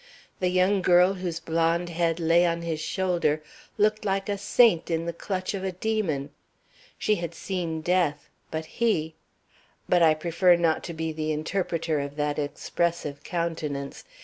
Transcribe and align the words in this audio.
The 0.39 0.49
young 0.49 0.81
girl 0.81 1.13
whose 1.13 1.39
blond 1.39 1.89
head 1.89 2.19
lay 2.19 2.43
on 2.43 2.63
his 2.63 2.79
shoulder 2.79 3.43
looked 3.77 4.03
like 4.03 4.29
a 4.29 4.35
saint 4.39 4.89
in 4.89 5.05
the 5.05 5.13
clutch 5.13 5.53
of 5.53 5.63
a 5.63 5.71
demon. 5.73 6.31
She 6.97 7.17
had 7.17 7.35
seen 7.35 7.81
death, 7.81 8.27
but 8.49 8.65
he 8.65 9.13
But 9.87 10.01
I 10.01 10.15
prefer 10.15 10.55
not 10.55 10.83
to 10.85 10.95
be 10.95 11.11
the 11.11 11.31
interpreter 11.31 11.99
of 11.99 12.15
that 12.15 12.39
expressive 12.39 13.21
countenance. 13.21 14.03